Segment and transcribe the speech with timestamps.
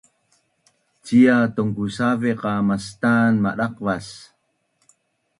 [1.05, 4.07] cia tongkusaveq qa mastan madaqvas